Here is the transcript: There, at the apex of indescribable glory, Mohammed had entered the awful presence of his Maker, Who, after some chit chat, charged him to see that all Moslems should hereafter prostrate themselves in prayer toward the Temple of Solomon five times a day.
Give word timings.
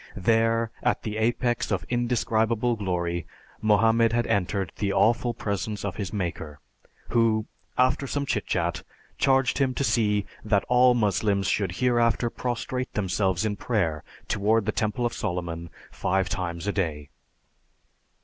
There, 0.17 0.71
at 0.81 1.03
the 1.03 1.17
apex 1.17 1.69
of 1.71 1.85
indescribable 1.87 2.75
glory, 2.75 3.27
Mohammed 3.61 4.13
had 4.13 4.25
entered 4.25 4.71
the 4.77 4.91
awful 4.91 5.31
presence 5.35 5.85
of 5.85 5.97
his 5.97 6.11
Maker, 6.11 6.59
Who, 7.09 7.45
after 7.77 8.07
some 8.07 8.25
chit 8.25 8.47
chat, 8.47 8.81
charged 9.19 9.59
him 9.59 9.75
to 9.75 9.83
see 9.83 10.25
that 10.43 10.65
all 10.67 10.95
Moslems 10.95 11.45
should 11.45 11.73
hereafter 11.73 12.31
prostrate 12.31 12.91
themselves 12.93 13.45
in 13.45 13.57
prayer 13.57 14.03
toward 14.27 14.65
the 14.65 14.71
Temple 14.71 15.05
of 15.05 15.13
Solomon 15.13 15.69
five 15.91 16.29
times 16.29 16.65
a 16.65 16.71
day. 16.71 17.11